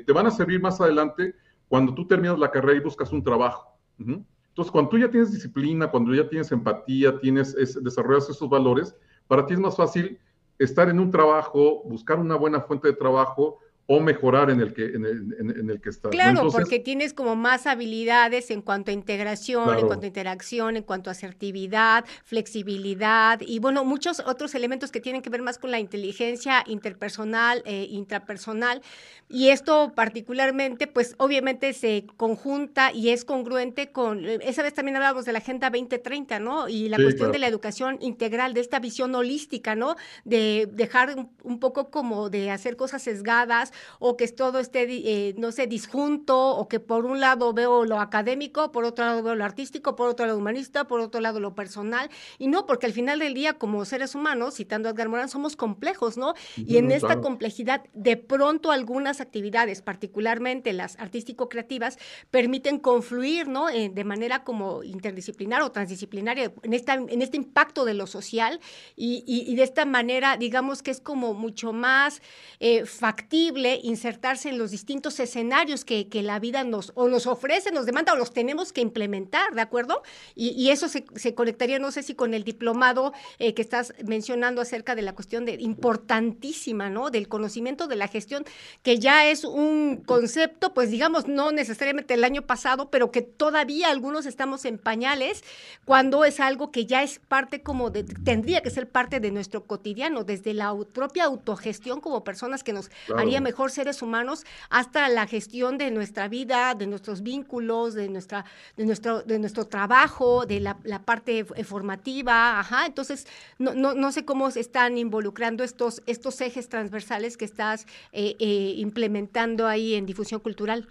te 0.05 0.13
van 0.13 0.27
a 0.27 0.31
servir 0.31 0.61
más 0.61 0.79
adelante 0.81 1.35
cuando 1.67 1.93
tú 1.93 2.05
terminas 2.07 2.37
la 2.37 2.51
carrera 2.51 2.77
y 2.77 2.83
buscas 2.83 3.11
un 3.11 3.23
trabajo. 3.23 3.77
Entonces, 3.97 4.71
cuando 4.71 4.89
tú 4.89 4.97
ya 4.97 5.09
tienes 5.09 5.31
disciplina, 5.31 5.89
cuando 5.89 6.13
ya 6.13 6.27
tienes 6.27 6.51
empatía, 6.51 7.17
tienes, 7.19 7.55
desarrollas 7.83 8.29
esos 8.29 8.49
valores, 8.49 8.95
para 9.27 9.45
ti 9.45 9.53
es 9.53 9.59
más 9.59 9.75
fácil 9.75 10.19
estar 10.57 10.89
en 10.89 10.99
un 10.99 11.11
trabajo, 11.11 11.83
buscar 11.85 12.19
una 12.19 12.35
buena 12.35 12.61
fuente 12.61 12.87
de 12.87 12.93
trabajo 12.93 13.59
o 13.91 13.99
mejorar 13.99 14.51
en 14.51 14.61
el 14.61 14.71
que, 14.71 14.85
en 14.85 15.03
el, 15.03 15.35
en, 15.39 15.67
el 15.67 15.81
que 15.81 15.89
estás. 15.89 16.11
Claro, 16.11 16.47
porque 16.51 16.77
tienes 16.77 17.11
como 17.11 17.35
más 17.35 17.65
habilidades 17.65 18.51
en 18.51 18.61
cuanto 18.61 18.91
a 18.91 18.93
integración, 18.93 19.79
en 19.79 19.87
cuanto 19.87 20.05
a 20.05 20.07
interacción, 20.07 20.77
en 20.77 20.83
cuanto 20.83 21.09
a 21.09 21.13
asertividad, 21.13 22.05
flexibilidad 22.23 23.41
y 23.41 23.57
bueno, 23.57 23.83
muchos 23.85 24.19
otros 24.27 24.53
elementos 24.53 24.91
que 24.91 25.01
tienen 25.01 25.23
que 25.23 25.31
ver 25.31 25.41
más 25.41 25.57
con 25.57 25.71
la 25.71 25.79
inteligencia 25.79 26.63
interpersonal, 26.67 27.63
eh, 27.65 27.87
intrapersonal. 27.89 28.83
Y 29.27 29.49
esto 29.49 29.91
particularmente, 29.95 30.85
pues 30.85 31.15
obviamente 31.17 31.73
se 31.73 32.05
conjunta 32.15 32.91
y 32.91 33.09
es 33.09 33.25
congruente 33.25 33.91
con, 33.91 34.23
esa 34.25 34.61
vez 34.61 34.75
también 34.75 34.97
hablábamos 34.97 35.25
de 35.25 35.33
la 35.33 35.39
Agenda 35.39 35.71
2030, 35.71 36.39
¿no? 36.39 36.69
Y 36.69 36.89
la 36.89 36.97
cuestión 36.97 37.31
de 37.31 37.39
la 37.39 37.47
educación 37.47 37.97
integral, 38.01 38.53
de 38.53 38.61
esta 38.61 38.79
visión 38.79 39.15
holística, 39.15 39.75
¿no? 39.75 39.95
De 40.25 40.67
dejar 40.71 41.27
un 41.43 41.59
poco 41.59 41.89
como 41.89 42.29
de 42.29 42.51
hacer 42.51 42.75
cosas 42.75 43.01
sesgadas 43.01 43.71
o 43.99 44.17
que 44.17 44.27
todo 44.27 44.59
esté, 44.59 44.85
eh, 44.89 45.35
no 45.37 45.51
sé, 45.51 45.67
disjunto, 45.67 46.55
o 46.55 46.67
que 46.67 46.79
por 46.79 47.05
un 47.05 47.19
lado 47.19 47.53
veo 47.53 47.85
lo 47.85 47.99
académico, 47.99 48.71
por 48.71 48.83
otro 48.83 49.05
lado 49.05 49.23
veo 49.23 49.35
lo 49.35 49.45
artístico, 49.45 49.95
por 49.95 50.09
otro 50.09 50.25
lado 50.25 50.37
humanista, 50.37 50.87
por 50.87 50.99
otro 50.99 51.21
lado 51.21 51.39
lo 51.39 51.55
personal, 51.55 52.09
y 52.37 52.47
no, 52.47 52.65
porque 52.65 52.85
al 52.85 52.93
final 52.93 53.19
del 53.19 53.33
día, 53.33 53.53
como 53.53 53.83
seres 53.85 54.15
humanos, 54.15 54.55
citando 54.55 54.89
a 54.89 54.91
Edgar 54.91 55.09
Morán, 55.09 55.29
somos 55.29 55.55
complejos, 55.55 56.17
¿no? 56.17 56.33
Y 56.55 56.77
en 56.77 56.91
esta 56.91 57.21
complejidad, 57.21 57.83
de 57.93 58.17
pronto 58.17 58.71
algunas 58.71 59.21
actividades, 59.21 59.81
particularmente 59.81 60.73
las 60.73 60.97
artístico-creativas, 60.99 61.97
permiten 62.31 62.79
confluir, 62.79 63.47
¿no? 63.47 63.69
Eh, 63.69 63.89
de 63.93 64.03
manera 64.03 64.43
como 64.43 64.83
interdisciplinar 64.83 65.61
o 65.61 65.71
transdisciplinaria, 65.71 66.51
en, 66.63 66.73
esta, 66.73 66.93
en 66.93 67.21
este 67.21 67.37
impacto 67.37 67.85
de 67.85 67.93
lo 67.93 68.07
social, 68.07 68.59
y, 68.95 69.55
de 69.55 69.63
esta 69.63 69.85
manera, 69.85 70.37
digamos 70.37 70.83
que 70.83 70.91
es 70.91 71.01
como 71.01 71.33
mucho 71.33 71.73
más 71.73 72.21
eh, 72.59 72.85
factible 72.85 73.68
insertarse 73.75 74.49
en 74.49 74.57
los 74.57 74.71
distintos 74.71 75.19
escenarios 75.19 75.85
que, 75.85 76.07
la 76.19 76.39
vida 76.39 76.63
nos, 76.63 76.91
o 76.95 77.07
nos 77.07 77.27
ofrece, 77.27 77.71
nos 77.71 77.85
demanda 77.85 78.13
o 78.13 78.15
los 78.15 78.33
tenemos 78.33 78.73
que 78.73 78.81
implementar, 78.81 79.53
¿de 79.53 79.61
acuerdo? 79.61 80.03
Y, 80.35 80.69
eso 80.69 80.87
se, 80.87 81.33
conectaría, 81.33 81.79
no 81.79 81.91
sé 81.91 82.03
si 82.03 82.15
con 82.15 82.33
el 82.33 82.43
diplomado 82.43 83.13
eh, 83.39 83.53
que 83.53 83.61
estás 83.61 83.93
mencionando 84.05 84.61
acerca 84.61 84.95
de 84.95 85.01
la 85.01 85.13
cuestión 85.13 85.45
de 85.45 85.53
importantísima, 85.53 86.89
¿no? 86.89 87.09
Del 87.09 87.27
conocimiento 87.27 87.87
de 87.87 87.95
la 87.95 88.07
gestión, 88.07 88.45
que 88.83 88.99
ya 88.99 89.27
es 89.29 89.43
un 89.43 90.03
concepto, 90.05 90.73
pues 90.73 90.91
digamos, 90.91 91.27
no 91.27 91.51
necesariamente 91.51 92.13
el 92.13 92.23
año 92.23 92.41
pasado, 92.43 92.89
pero 92.89 93.11
que 93.11 93.21
todavía 93.21 93.89
algunos 93.89 94.25
estamos 94.25 94.65
en 94.65 94.77
pañales, 94.77 95.43
cuando 95.85 96.25
es 96.25 96.39
algo 96.39 96.71
que 96.71 96.85
ya 96.85 97.03
es 97.03 97.19
parte 97.19 97.61
como 97.61 97.89
de, 97.89 98.03
tendría 98.03 98.61
que 98.61 98.69
ser 98.69 98.89
parte 98.89 99.19
de 99.19 99.31
nuestro 99.31 99.65
cotidiano, 99.65 100.23
desde 100.23 100.53
la 100.53 100.75
propia 100.93 101.25
autogestión 101.25 102.01
como 102.01 102.23
personas 102.23 102.63
que 102.63 102.73
nos 102.73 102.89
haría 103.15 103.41
mejor 103.41 103.58
seres 103.67 104.01
humanos 104.01 104.45
hasta 104.69 105.09
la 105.09 105.27
gestión 105.27 105.77
de 105.77 105.91
nuestra 105.91 106.27
vida, 106.27 106.73
de 106.75 106.87
nuestros 106.87 107.21
vínculos, 107.21 107.93
de, 107.93 108.09
nuestra, 108.09 108.45
de, 108.77 108.85
nuestro, 108.85 109.21
de 109.21 109.39
nuestro 109.39 109.65
trabajo, 109.65 110.45
de 110.45 110.59
la, 110.59 110.75
parte 111.05 111.45
formativa. 111.45 112.59
Ajá. 112.59 112.85
Entonces, 112.85 113.27
no, 113.57 113.73
no, 113.73 113.93
no, 113.93 114.11
sé 114.11 114.25
cómo 114.25 114.49
se 114.51 114.61
están 114.61 114.97
involucrando 114.97 115.63
estos, 115.63 116.01
estos 116.05 116.39
ejes 116.41 116.69
transversales 116.69 117.37
que 117.37 117.45
estás 117.45 117.85
eh, 118.11 118.35
eh, 118.39 118.73
implementando 118.77 119.67
ahí 119.67 119.95
en 119.95 120.05
difusión 120.05 120.39
cultural. 120.39 120.87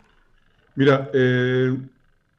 Mira, 0.75 1.11
eh, 1.13 1.77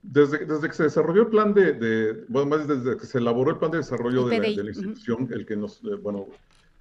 desde, 0.02 0.46
desde, 0.46 0.68
que 0.68 0.76
se 0.76 0.84
desarrolló 0.84 1.24
el 1.24 1.28
plan 1.28 1.54
de, 1.54 2.24
bueno, 2.28 2.50
más 2.50 2.68
desde 2.68 2.98
que 2.98 3.06
se 3.06 3.18
elaboró 3.18 3.52
el 3.52 3.58
plan 3.58 3.72
de 3.72 3.80
desarrollo 3.80 4.28
de 4.28 4.40
la, 4.40 4.48
institución, 4.48 5.30
el 5.32 5.46
que 5.46 5.56
nos, 5.56 5.82
bueno, 6.02 6.28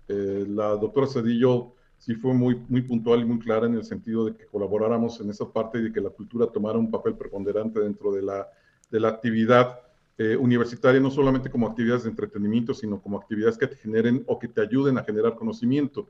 la 0.08 0.68
doctora 0.76 1.06
Cedillo 1.06 1.74
sí 1.98 2.14
fue 2.14 2.32
muy, 2.32 2.56
muy 2.68 2.82
puntual 2.82 3.20
y 3.20 3.24
muy 3.24 3.38
clara 3.38 3.66
en 3.66 3.74
el 3.74 3.84
sentido 3.84 4.24
de 4.24 4.36
que 4.36 4.46
colaboráramos 4.46 5.20
en 5.20 5.30
esa 5.30 5.46
parte 5.46 5.78
y 5.78 5.82
de 5.82 5.92
que 5.92 6.00
la 6.00 6.10
cultura 6.10 6.46
tomara 6.46 6.78
un 6.78 6.90
papel 6.90 7.14
preponderante 7.14 7.80
dentro 7.80 8.12
de 8.12 8.22
la, 8.22 8.48
de 8.90 9.00
la 9.00 9.08
actividad 9.08 9.80
eh, 10.16 10.36
universitaria, 10.36 11.00
no 11.00 11.10
solamente 11.10 11.50
como 11.50 11.68
actividades 11.68 12.04
de 12.04 12.10
entretenimiento, 12.10 12.74
sino 12.74 13.00
como 13.00 13.18
actividades 13.18 13.58
que 13.58 13.66
te 13.66 13.76
generen 13.76 14.24
o 14.26 14.38
que 14.38 14.48
te 14.48 14.60
ayuden 14.60 14.98
a 14.98 15.04
generar 15.04 15.34
conocimiento. 15.34 16.08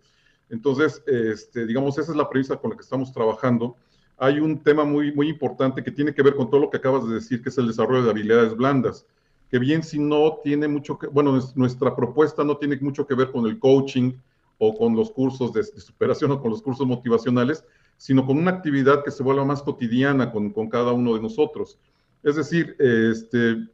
Entonces, 0.51 1.03
este, 1.07 1.67
digamos, 1.67 1.99
esa 1.99 2.13
es 2.13 2.17
la 2.17 2.29
premisa 2.29 2.57
con 2.57 2.71
la 2.71 2.77
que 2.77 2.83
estamos 2.83 3.13
trabajando. 3.13 3.77
Hay 4.17 4.41
un 4.41 4.59
tema 4.63 4.85
muy, 4.85 5.13
muy 5.13 5.29
importante 5.29 5.85
que 5.85 5.91
tiene 5.91 6.15
que 6.15 6.23
ver 6.23 6.35
con 6.35 6.49
todo 6.49 6.61
lo 6.61 6.71
que 6.71 6.79
acabas 6.79 7.07
de 7.07 7.17
decir, 7.17 7.43
que 7.43 7.51
es 7.51 7.59
el 7.59 7.67
desarrollo 7.67 8.03
de 8.05 8.11
habilidades 8.11 8.57
blandas, 8.57 9.07
que 9.51 9.59
bien 9.59 9.83
si 9.83 9.99
no 9.99 10.39
tiene 10.43 10.69
mucho 10.69 10.99
que, 10.99 11.07
bueno, 11.07 11.39
nuestra 11.55 11.95
propuesta 11.95 12.45
no 12.45 12.57
tiene 12.57 12.79
mucho 12.81 13.07
que 13.07 13.15
ver 13.15 13.31
con 13.31 13.47
el 13.47 13.59
coaching, 13.59 14.13
o 14.59 14.77
con 14.77 14.97
los 14.97 15.11
cursos 15.11 15.53
de, 15.53 15.63
superación 15.63 16.33
o 16.33 16.41
con 16.41 16.51
los 16.51 16.63
cursos 16.63 16.87
motivacionales, 16.87 17.65
sino 17.97 18.27
con 18.27 18.39
una 18.39 18.51
actividad 18.51 19.05
que 19.05 19.11
se 19.11 19.23
vuelva 19.23 19.45
más 19.45 19.63
cotidiana 19.63 20.31
con, 20.31 20.51
con 20.51 20.69
cada 20.69 20.93
uno 20.93 21.15
de 21.15 21.23
nosotros. 21.23 21.79
Es 22.23 22.37
decir, 22.37 22.77
este, 22.79 23.69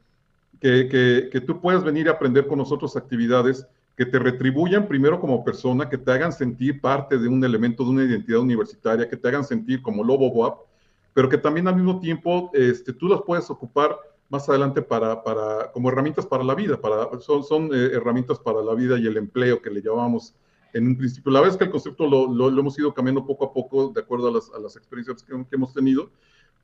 que, 0.59 0.87
que, 0.87 1.29
que, 1.31 1.41
tú 1.41 1.59
puedas 1.59 1.83
venir 1.83 2.07
a 2.07 2.13
aprender 2.13 2.47
con 2.47 2.59
nosotros 2.59 2.95
actividades 2.95 3.67
que 3.97 4.05
te 4.05 4.19
retribuyan 4.19 4.87
primero 4.87 5.19
como 5.19 5.43
persona, 5.43 5.89
que 5.89 5.97
te 5.97 6.11
hagan 6.11 6.31
sentir 6.31 6.81
parte 6.81 7.17
de 7.17 7.27
un 7.27 7.43
elemento 7.43 7.83
de 7.83 7.89
una 7.89 8.03
identidad 8.03 8.39
universitaria, 8.39 9.09
que 9.09 9.17
te 9.17 9.27
hagan 9.27 9.43
sentir 9.43 9.81
como 9.81 10.03
lobo 10.03 10.27
WAP, 10.27 10.59
pero 11.13 11.29
que 11.29 11.37
también 11.37 11.67
al 11.67 11.75
mismo 11.75 11.99
tiempo 11.99 12.51
este, 12.53 12.91
tú 12.93 13.07
las 13.07 13.21
puedes 13.21 13.49
ocupar 13.49 13.97
más 14.29 14.49
adelante 14.49 14.81
para, 14.81 15.23
para, 15.23 15.71
como 15.71 15.89
herramientas 15.89 16.25
para 16.25 16.43
la 16.43 16.55
vida, 16.55 16.79
para, 16.79 17.19
son, 17.19 17.43
son 17.43 17.69
eh, 17.73 17.91
herramientas 17.93 18.39
para 18.39 18.61
la 18.61 18.73
vida 18.73 18.97
y 18.99 19.07
el 19.07 19.17
empleo 19.17 19.61
que 19.61 19.69
le 19.69 19.81
llamamos 19.81 20.35
en 20.75 20.87
un 20.87 20.97
principio. 20.97 21.31
La 21.31 21.39
verdad 21.39 21.53
es 21.53 21.57
que 21.57 21.63
el 21.63 21.71
concepto 21.71 22.05
lo, 22.05 22.27
lo, 22.27 22.59
hemos 22.59 22.77
ido 22.77 22.93
cambiando 22.93 23.25
poco 23.25 23.45
a 23.45 23.53
poco 23.53 23.93
de 23.95 24.01
acuerdo 24.01 24.27
a 24.27 24.31
las, 24.31 24.51
a 24.53 24.59
las 24.59 24.75
experiencias 24.75 25.23
que, 25.23 25.33
que, 25.33 25.55
hemos 25.55 25.73
tenido, 25.73 26.09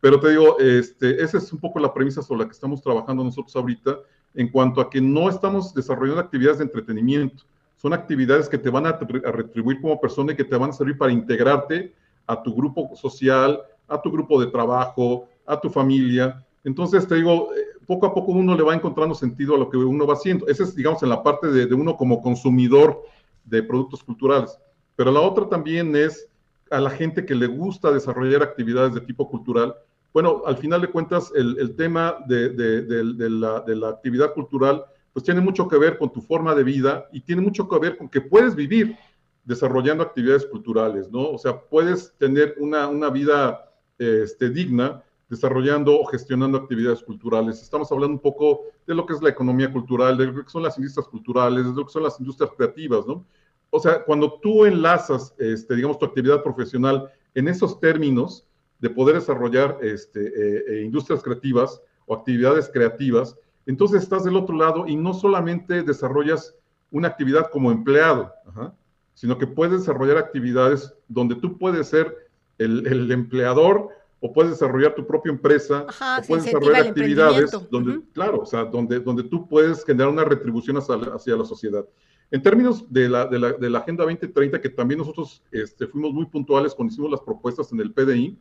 pero 0.02 0.20
te 0.20 0.32
digo, 0.32 0.60
este, 0.60 1.24
esa 1.24 1.38
es 1.38 1.52
un 1.54 1.60
poco 1.60 1.80
la 1.80 1.94
premisa 1.94 2.22
sobre 2.22 2.42
la 2.42 2.46
que 2.46 2.52
estamos 2.52 2.82
trabajando 2.82 3.24
nosotros 3.24 3.56
ahorita 3.56 4.00
en 4.34 4.50
cuanto 4.50 4.82
a 4.82 4.90
que 4.90 5.00
no 5.00 5.30
estamos 5.30 5.74
desarrollando 5.74 6.20
actividades 6.20 6.58
de 6.58 6.66
entretenimiento, 6.66 7.46
son 7.78 7.94
actividades 7.94 8.50
que 8.50 8.58
te 8.58 8.70
van 8.70 8.86
a, 8.86 8.90
a 8.90 9.32
retribuir 9.32 9.80
como 9.80 10.00
persona 10.00 10.34
y 10.34 10.36
que 10.36 10.44
te 10.44 10.58
van 10.58 10.72
a 10.72 10.74
servir 10.74 10.98
para 10.98 11.14
integrarte 11.14 11.94
a 12.28 12.44
tu 12.44 12.54
grupo 12.54 12.94
social, 12.96 13.62
a 13.88 14.02
tu 14.02 14.12
grupo 14.12 14.42
de 14.42 14.48
trabajo, 14.48 15.30
a 15.46 15.60
tu 15.60 15.70
familia. 15.70 16.46
Entonces, 16.66 17.08
te 17.08 17.16
digo, 17.16 17.50
eh, 17.56 17.80
poco 17.88 18.06
a 18.06 18.14
poco 18.14 18.34
uno 18.34 18.56
le 18.56 18.64
va 18.64 18.76
encontrando 18.76 19.16
sentido 19.16 19.56
a 19.56 19.58
lo 19.58 19.70
que 19.70 19.78
uno 19.78 20.06
va 20.06 20.16
haciendo. 20.16 20.48
Esa 20.48 20.64
es, 20.64 20.76
digamos, 20.76 21.02
en 21.02 21.10
la 21.10 21.24
parte 21.24 21.48
de, 21.48 21.66
de 21.66 21.74
uno 21.74 21.96
como 21.96 22.22
consumidor 22.22 23.04
de 23.46 23.64
productos 23.64 24.04
culturales. 24.04 24.58
Pero 24.96 25.12
la 25.12 25.22
otra 25.22 25.48
también 25.50 25.96
es 25.96 26.28
a 26.70 26.80
la 26.80 26.90
gente 26.90 27.26
que 27.26 27.36
le 27.36 27.48
gusta 27.48 27.92
desarrollar 27.92 28.44
actividades 28.44 28.94
de 28.94 29.02
tipo 29.02 29.30
cultural. 29.30 29.76
Bueno, 30.14 30.44
al 30.46 30.58
final 30.58 30.82
de 30.82 30.90
cuentas, 30.90 31.32
el, 31.36 31.58
el 31.60 31.76
tema 31.76 32.18
de, 32.28 32.50
de, 32.50 33.30
la, 33.30 33.62
de 33.62 33.76
la 33.76 33.90
actividad 33.90 34.34
cultural, 34.34 34.84
pues 35.14 35.26
tiene 35.26 35.42
mucho 35.42 35.68
que 35.68 35.78
ver 35.78 35.98
con 35.98 36.12
tu 36.12 36.22
forma 36.22 36.56
de 36.56 36.64
vida 36.64 37.08
y 37.12 37.22
tiene 37.22 37.42
mucho 37.42 37.68
que 37.68 37.80
ver 37.80 37.98
con 37.98 38.10
que 38.10 38.22
puedes 38.22 38.56
vivir 38.56 38.96
desarrollando 39.44 40.04
actividades 40.04 40.46
culturales, 40.46 41.12
¿no? 41.12 41.30
O 41.32 41.38
sea, 41.38 41.60
puedes 41.60 42.14
tener 42.18 42.56
una, 42.60 42.88
una 42.88 43.10
vida 43.10 43.72
este, 43.98 44.50
digna 44.50 45.04
desarrollando 45.32 45.98
o 45.98 46.06
gestionando 46.08 46.58
actividades 46.58 47.02
culturales. 47.02 47.62
Estamos 47.62 47.90
hablando 47.90 48.16
un 48.16 48.20
poco 48.20 48.64
de 48.86 48.94
lo 48.94 49.06
que 49.06 49.14
es 49.14 49.22
la 49.22 49.30
economía 49.30 49.72
cultural, 49.72 50.18
de 50.18 50.26
lo 50.26 50.44
que 50.44 50.50
son 50.50 50.62
las 50.62 50.78
industrias 50.78 51.08
culturales, 51.08 51.64
de 51.64 51.72
lo 51.72 51.86
que 51.86 51.94
son 51.94 52.04
las 52.04 52.20
industrias 52.20 52.52
creativas, 52.58 53.08
¿no? 53.08 53.26
O 53.70 53.80
sea, 53.80 54.04
cuando 54.04 54.42
tú 54.42 54.66
enlazas, 54.66 55.34
este, 55.38 55.78
digamos, 55.78 55.98
tu 55.98 56.06
actividad 56.06 56.44
profesional 56.44 57.10
en 57.34 57.48
esos 57.48 57.80
términos 57.80 58.46
de 58.80 58.90
poder 58.90 59.16
desarrollar 59.16 59.78
este, 59.82 60.20
eh, 60.20 60.64
eh, 60.68 60.82
industrias 60.84 61.24
creativas 61.24 61.82
o 62.08 62.14
actividades 62.14 62.70
creativas, 62.70 63.38
entonces 63.66 64.04
estás 64.04 64.26
del 64.26 64.36
otro 64.36 64.58
lado 64.58 64.86
y 64.86 64.98
no 64.98 65.14
solamente 65.14 65.82
desarrollas 65.82 66.54
una 66.92 67.08
actividad 67.08 67.50
como 67.52 67.72
empleado, 67.72 68.34
sino 69.14 69.38
que 69.38 69.48
puedes 69.48 69.80
desarrollar 69.80 70.18
actividades 70.18 70.94
donde 71.08 71.36
tú 71.36 71.58
puedes 71.58 71.88
ser 71.88 72.14
el, 72.58 72.86
el 72.86 73.10
empleador 73.14 74.01
o 74.24 74.32
puedes 74.32 74.52
desarrollar 74.52 74.94
tu 74.94 75.06
propia 75.06 75.32
empresa, 75.32 75.86
o 75.88 76.28
puedes 76.28 76.46
desarrollar 76.46 76.88
actividades 76.88 77.52
donde, 77.72 77.92
uh 77.92 77.96
-huh. 77.96 78.06
claro, 78.14 78.42
o 78.42 78.46
sea, 78.46 78.64
donde, 78.66 79.00
donde 79.00 79.24
tú 79.24 79.50
puedes 79.50 79.84
generar 79.84 80.10
una 80.10 80.24
retribución 80.24 80.78
hacia, 80.78 80.96
hacia 80.96 81.36
la 81.36 81.44
sociedad. 81.44 81.86
En 82.30 82.42
términos 82.42 82.86
de 82.88 83.10
la, 83.10 83.26
de 83.26 83.40
la, 83.40 83.52
de 83.54 83.70
la 83.70 83.80
Agenda 83.80 84.04
2030, 84.04 84.62
que 84.62 84.70
también 84.70 85.00
nosotros 85.00 85.44
este, 85.52 85.88
fuimos 85.88 86.14
muy 86.14 86.28
puntuales 86.28 86.74
cuando 86.76 86.94
hicimos 86.94 87.12
las 87.12 87.22
propuestas 87.22 87.72
en 87.74 87.82
el 87.82 87.92
PDI, 87.92 88.38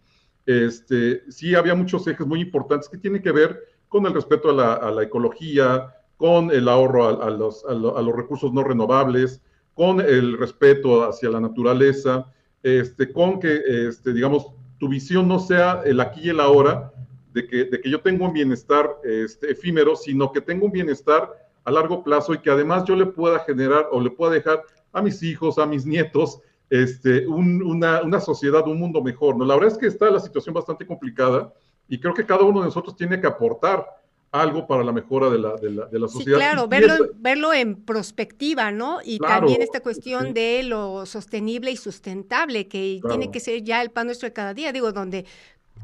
este, 0.47 1.23
sí 1.31 1.55
había 1.55 1.75
muchos 1.75 2.07
ejes 2.07 2.27
muy 2.27 2.41
importantes 2.41 2.89
que 2.89 2.99
tienen 2.99 3.23
que 3.23 3.33
ver 3.33 3.59
con 3.89 4.07
el 4.07 4.13
respeto 4.13 4.51
a 4.51 4.53
la, 4.53 4.75
a 4.75 4.91
la 4.91 5.03
ecología, 5.03 5.95
con 6.17 6.51
el 6.51 6.69
ahorro 6.69 7.07
a, 7.07 7.27
a, 7.27 7.31
los, 7.31 7.65
a, 7.65 7.73
los, 7.73 8.15
recursos 8.15 8.53
no 8.53 8.63
renovables, 8.63 9.41
con 9.75 10.01
el 10.01 10.37
respeto 10.37 11.03
hacia 11.09 11.31
la 11.31 11.41
naturaleza, 11.41 12.31
este, 12.63 13.11
con 13.11 13.41
que, 13.41 13.61
este, 13.89 14.13
digamos, 14.13 14.53
tu 14.81 14.89
visión 14.89 15.29
no 15.29 15.39
sea 15.39 15.83
el 15.85 16.01
aquí 16.01 16.23
y 16.25 16.29
el 16.31 16.41
ahora, 16.41 16.91
de 17.35 17.47
que, 17.47 17.65
de 17.67 17.81
que 17.81 17.91
yo 17.91 18.01
tengo 18.01 18.25
un 18.25 18.33
bienestar 18.33 18.97
este, 19.05 19.53
efímero, 19.53 19.95
sino 19.95 20.33
que 20.33 20.41
tengo 20.41 20.67
un 20.67 20.73
bienestar 20.73 21.31
a 21.65 21.71
largo 21.71 22.03
plazo 22.03 22.33
y 22.33 22.39
que 22.39 22.51
además 22.51 22.85
yo 22.85 22.97
le 22.97 23.07
pueda 23.07 23.39
generar 23.41 23.89
o 23.93 24.01
le 24.01 24.11
pueda 24.11 24.33
dejar 24.33 24.63
a 24.93 25.03
mis 25.03 25.23
hijos, 25.23 25.59
a 25.59 25.67
mis 25.67 25.85
nietos, 25.85 26.41
este, 26.71 27.27
un, 27.27 27.63
una, 27.63 28.03
una, 28.03 28.21
sociedad, 28.21 28.67
un 28.67 28.81
mundo 28.81 29.03
mejor. 29.03 29.37
¿no? 29.37 29.45
La 29.45 29.55
verdad 29.55 29.73
es 29.73 29.79
que 29.79 29.87
está 29.87 30.11
la 30.11 30.19
situación 30.19 30.55
bastante 30.55 30.87
complicada 30.87 31.53
y 31.87 32.01
creo 32.01 32.15
que 32.15 32.25
cada 32.25 32.43
uno 32.43 32.61
de 32.61 32.67
nosotros 32.67 32.97
tiene 32.97 33.21
que 33.21 33.27
aportar 33.27 33.87
algo 34.33 34.67
para 34.67 34.85
la 34.85 34.93
mejora 34.93 35.29
de 35.29 35.39
la, 35.39 35.57
de 35.57 35.71
la, 35.71 35.87
de 35.87 35.99
la 35.99 36.09
sociedad. 36.09 36.39
Sí, 36.39 36.45
claro, 36.45 36.69
verlo, 36.69 36.95
verlo 37.17 37.53
en 37.53 37.75
perspectiva, 37.77 38.71
¿no? 38.71 39.01
Y 39.05 39.19
claro, 39.19 39.41
también 39.41 39.63
esta 39.63 39.81
cuestión 39.81 40.29
sí. 40.29 40.33
de 40.33 40.63
lo 40.63 41.05
sostenible 41.07 41.71
y 41.73 41.77
sustentable, 41.77 42.69
que 42.69 42.99
claro. 43.01 43.17
tiene 43.17 43.33
que 43.33 43.41
ser 43.41 43.63
ya 43.63 43.83
el 43.83 43.91
pan 43.91 44.07
nuestro 44.07 44.29
de 44.29 44.33
cada 44.33 44.55
día, 44.55 44.73
digo, 44.73 44.93
donde 44.93 45.27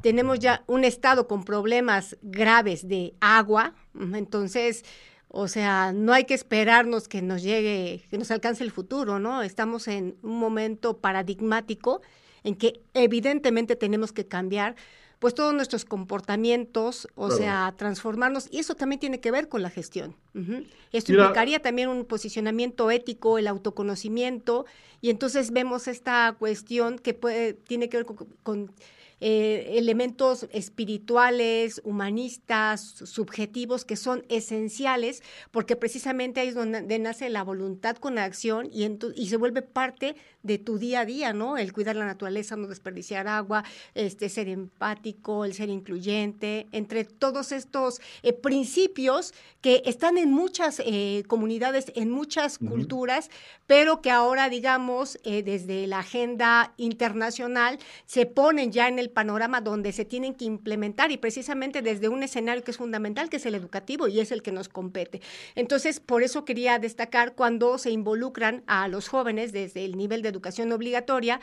tenemos 0.02 0.38
ya 0.38 0.62
un 0.66 0.84
estado 0.84 1.26
con 1.26 1.44
problemas 1.44 2.16
graves 2.22 2.86
de 2.86 3.14
agua, 3.20 3.74
entonces, 4.14 4.84
o 5.28 5.48
sea, 5.48 5.92
no 5.92 6.12
hay 6.12 6.24
que 6.24 6.34
esperarnos 6.34 7.08
que 7.08 7.22
nos 7.22 7.42
llegue, 7.42 8.04
que 8.08 8.18
nos 8.18 8.30
alcance 8.30 8.62
el 8.62 8.70
futuro, 8.70 9.18
¿no? 9.18 9.42
Estamos 9.42 9.88
en 9.88 10.16
un 10.22 10.38
momento 10.38 10.98
paradigmático 10.98 12.00
en 12.44 12.54
que 12.54 12.80
evidentemente 12.94 13.74
tenemos 13.74 14.12
que 14.12 14.28
cambiar 14.28 14.76
pues 15.18 15.35
todos 15.35 15.54
nuestros 15.54 15.85
comportamientos, 15.85 17.08
o 17.14 17.26
claro. 17.28 17.37
sea, 17.42 17.75
transformarnos, 17.76 18.49
y 18.50 18.58
eso 18.58 18.75
también 18.75 19.00
tiene 19.00 19.20
que 19.20 19.30
ver 19.30 19.49
con 19.49 19.62
la 19.62 19.70
gestión. 19.70 20.14
Uh 20.35 20.38
-huh. 20.40 20.66
Esto 20.92 21.12
Mira, 21.12 21.25
implicaría 21.25 21.61
también 21.61 21.88
un 21.88 22.04
posicionamiento 22.04 22.90
ético, 22.90 23.38
el 23.38 23.46
autoconocimiento, 23.46 24.66
y 25.00 25.11
entonces 25.11 25.50
vemos 25.52 25.88
esta 25.88 26.37
cuestión 26.38 26.99
que 26.99 27.14
puede, 27.14 27.54
tiene 27.54 27.88
que 27.88 27.99
ver 27.99 28.06
con, 28.06 28.16
con 28.42 28.73
eh, 29.18 29.73
elementos 29.78 30.46
espirituales, 30.52 31.80
humanistas, 31.85 32.82
subjetivos, 32.82 33.87
que 33.87 33.96
son 33.96 34.26
esenciales, 34.28 35.23
porque 35.50 35.75
precisamente 35.75 36.40
ahí 36.40 36.49
es 36.49 36.54
donde 36.54 36.99
nace 36.99 37.30
la 37.30 37.42
voluntad 37.42 37.96
con 37.96 38.16
la 38.16 38.25
acción 38.25 38.68
y, 38.70 38.85
en 38.85 38.99
tu, 38.99 39.12
y 39.16 39.28
se 39.28 39.38
vuelve 39.38 39.62
parte 39.62 40.16
de 40.42 40.58
tu 40.58 40.76
día 40.78 41.00
a 41.00 41.04
día, 41.06 41.32
¿no? 41.32 41.56
El 41.56 41.73
cuidar 41.73 41.96
la 41.96 42.04
naturaleza, 42.04 42.56
no 42.56 42.68
desperdiciar 42.68 43.26
agua, 43.26 43.64
este, 43.94 44.28
ser 44.28 44.49
empático, 44.49 45.46
el 45.46 45.54
ser 45.54 45.70
incluyente, 45.70 46.66
entre 46.73 47.04
todos 47.04 47.52
estos 47.52 48.02
eh, 48.23 48.35
principios 48.35 49.32
que 49.62 49.82
están 49.87 50.18
en 50.18 50.30
muchas 50.30 50.82
eh, 50.85 51.25
comunidades, 51.26 51.90
en 51.94 52.11
muchas 52.11 52.58
uh 52.61 52.64
-huh. 52.66 52.68
culturas, 52.68 53.30
pero 53.66 54.02
que 54.02 54.11
ahora, 54.11 54.50
digamos, 54.50 55.18
desde 55.25 55.87
la 55.87 56.00
agenda 56.00 56.75
internacional 56.76 57.78
se 58.04 58.26
ponen 58.26 58.70
ya 58.70 58.88
en 58.88 58.99
el 58.99 59.05
panorama 59.10 59.60
donde 59.60 59.92
se 59.92 60.04
tienen 60.04 60.34
que 60.34 60.44
implementar 60.44 61.10
y 61.10 61.16
precisamente 61.16 61.82
desde 61.82 62.08
un 62.08 62.22
escenario 62.22 62.64
que 62.64 62.70
es 62.70 62.76
fundamental, 62.76 63.28
que 63.28 63.36
es 63.36 63.46
el 63.46 63.54
educativo 63.54 64.08
y 64.08 64.20
es 64.20 64.32
el 64.32 64.42
que 64.42 64.52
nos 64.52 64.68
compete. 64.68 65.20
Entonces, 65.54 66.00
por 66.00 66.22
eso 66.22 66.44
quería 66.44 66.78
destacar 66.78 67.34
cuando 67.34 67.78
se 67.78 67.90
involucran 67.90 68.62
a 68.66 68.88
los 68.88 69.08
jóvenes 69.08 69.52
desde 69.52 69.84
el 69.84 69.96
nivel 69.96 70.22
de 70.22 70.28
educación 70.28 70.72
obligatoria, 70.72 71.40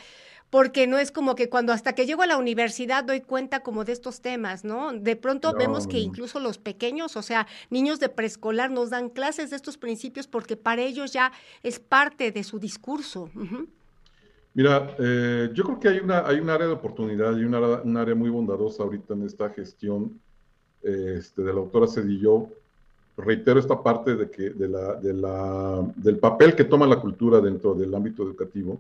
porque 0.54 0.86
no 0.86 1.00
es 1.00 1.12
como 1.12 1.34
que 1.34 1.50
cuando 1.50 1.74
hasta 1.74 1.94
que 1.94 2.06
llego 2.06 2.22
a 2.22 2.28
la 2.28 2.38
universidad 2.38 3.04
doy 3.04 3.22
cuenta 3.22 3.62
como 3.62 3.86
de 3.86 3.92
estos 3.92 4.22
temas, 4.22 4.64
¿no? 4.64 4.94
De 4.94 5.16
pronto 5.16 5.52
no, 5.52 5.58
vemos 5.58 5.88
que 5.88 5.98
incluso 5.98 6.40
los 6.40 6.60
pequeños, 6.60 7.18
o 7.18 7.24
sea, 7.24 7.48
niños 7.72 8.00
de 8.00 8.10
preescolar 8.10 8.70
nos 8.70 8.92
dan 8.92 9.10
clases 9.10 9.50
de 9.50 9.56
estos 9.56 9.80
principios 9.80 10.28
porque 10.28 10.56
para 10.56 10.84
ellos 10.84 11.12
ya 11.12 11.32
es 11.64 11.80
parte 11.80 12.32
de 12.32 12.44
su 12.44 12.60
discurso. 12.60 13.32
Uh 13.34 13.40
-huh. 13.40 13.68
Mira, 14.54 14.96
eh, 15.00 15.50
yo 15.54 15.64
creo 15.64 15.80
que 15.80 15.88
hay, 15.88 16.00
una, 16.00 16.28
hay 16.28 16.40
un 16.40 16.50
área 16.50 16.68
de 16.68 16.74
oportunidad 16.74 17.36
y 17.38 17.44
una, 17.44 17.60
un 17.60 17.98
área 17.98 18.14
muy 18.14 18.30
bondadosa 18.30 18.84
ahorita 18.84 19.14
en 19.14 19.24
esta 19.24 19.50
gestión 19.50 20.20
este, 20.84 21.42
de 21.42 21.48
la 21.48 21.60
doctora 21.60 21.88
Cedillo. 21.88 22.48
Reitero 23.18 23.60
esta 23.60 23.82
parte 23.82 24.16
de 24.16 24.30
que, 24.30 24.52
de 24.52 24.68
la, 24.68 24.96
de 24.96 25.14
la, 25.14 25.92
del 25.96 26.18
papel 26.18 26.56
que 26.56 26.64
toma 26.66 26.86
la 26.88 27.00
cultura 27.00 27.40
dentro 27.42 27.74
del 27.74 27.94
ámbito 27.94 28.24
educativo. 28.24 28.80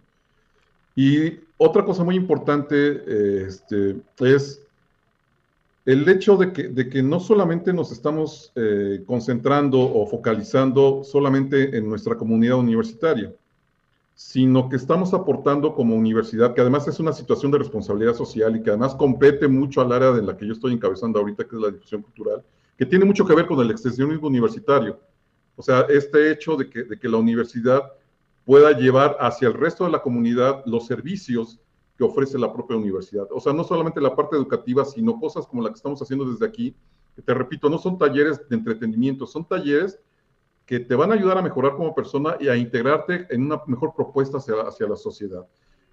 Y 0.95 1.39
otra 1.57 1.83
cosa 1.83 2.03
muy 2.03 2.15
importante 2.15 3.45
este, 3.45 3.95
es 4.19 4.63
el 5.85 6.07
hecho 6.07 6.37
de 6.37 6.53
que, 6.53 6.67
de 6.69 6.89
que, 6.89 7.03
no 7.03 7.19
solamente 7.19 7.73
nos 7.73 7.91
estamos 7.91 8.51
eh, 8.55 9.03
concentrando 9.05 9.79
o 9.79 10.07
focalizando 10.07 11.03
solamente 11.03 11.75
en 11.75 11.89
nuestra 11.89 12.15
comunidad 12.15 12.57
universitaria, 12.57 13.33
sino 14.25 14.69
que 14.69 14.77
estamos 14.77 15.13
aportando 15.13 15.75
como 15.75 15.97
universidad, 15.97 16.53
que 16.53 16.61
además 16.61 16.87
es 16.87 16.97
una 16.97 17.11
situación 17.11 17.51
de 17.51 17.57
responsabilidad 17.57 18.15
social 18.15 18.55
y 18.55 18.63
que 18.63 18.69
además 18.69 18.95
compete 18.95 19.49
mucho 19.49 19.81
al 19.81 19.91
área 19.91 20.11
de 20.13 20.21
la 20.21 20.37
que 20.37 20.47
yo 20.47 20.53
estoy 20.53 20.71
encabezando 20.71 21.19
ahorita, 21.19 21.43
que 21.43 21.57
es 21.57 21.61
la 21.61 21.71
difusión 21.71 22.01
cultural, 22.03 22.41
que 22.77 22.85
tiene 22.85 23.03
mucho 23.03 23.25
que 23.25 23.35
ver 23.35 23.45
con 23.45 23.59
el 23.59 23.69
extensionismo 23.69 24.27
universitario. 24.27 24.97
O 25.57 25.61
sea, 25.61 25.81
este 25.89 26.31
hecho 26.31 26.55
de 26.55 26.69
que, 26.69 26.85
de 26.85 26.97
que 26.97 27.09
la 27.09 27.17
universidad 27.17 27.83
pueda 28.45 28.71
llevar 28.71 29.17
hacia 29.19 29.49
el 29.49 29.55
resto 29.55 29.83
de 29.83 29.91
la 29.91 30.01
comunidad 30.01 30.63
los 30.65 30.87
servicios 30.87 31.59
que 31.97 32.05
ofrece 32.05 32.39
la 32.39 32.51
propia 32.53 32.77
universidad. 32.77 33.27
O 33.29 33.41
sea, 33.41 33.51
no 33.51 33.65
solamente 33.65 33.99
la 33.99 34.15
parte 34.15 34.37
educativa, 34.37 34.85
sino 34.85 35.19
cosas 35.19 35.45
como 35.45 35.61
la 35.61 35.69
que 35.69 35.75
estamos 35.75 36.01
haciendo 36.01 36.31
desde 36.31 36.45
aquí, 36.45 36.73
que 37.13 37.21
te 37.21 37.33
repito, 37.33 37.69
no 37.69 37.77
son 37.77 37.97
talleres 37.97 38.39
de 38.47 38.55
entretenimiento, 38.55 39.27
son 39.27 39.45
talleres 39.45 39.99
que 40.65 40.79
te 40.79 40.95
van 40.95 41.11
a 41.11 41.15
ayudar 41.15 41.37
a 41.37 41.41
mejorar 41.41 41.75
como 41.75 41.93
persona 41.93 42.37
y 42.39 42.47
a 42.47 42.55
integrarte 42.55 43.27
en 43.29 43.43
una 43.43 43.61
mejor 43.67 43.93
propuesta 43.95 44.37
hacia, 44.37 44.55
hacia 44.61 44.87
la 44.87 44.95
sociedad. 44.95 45.45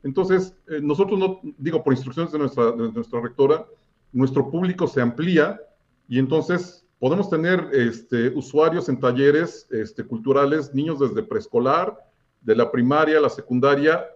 Entonces, 0.02 0.54
eh, 0.68 0.80
nosotros 0.82 1.18
no, 1.18 1.40
digo, 1.58 1.82
por 1.82 1.92
instrucciones 1.92 2.32
de 2.32 2.38
nuestra, 2.38 2.72
de 2.72 2.92
nuestra 2.92 3.20
rectora, 3.20 3.66
nuestro 4.12 4.50
público 4.50 4.86
se 4.86 5.00
amplía 5.00 5.60
y 6.08 6.18
entonces 6.18 6.86
podemos 6.98 7.30
tener 7.30 7.68
este, 7.72 8.28
usuarios 8.28 8.88
en 8.88 9.00
talleres 9.00 9.66
este, 9.70 10.04
culturales, 10.04 10.74
niños 10.74 10.98
desde 11.00 11.22
preescolar, 11.22 11.98
de 12.40 12.56
la 12.56 12.70
primaria, 12.70 13.20
la 13.20 13.30
secundaria, 13.30 14.06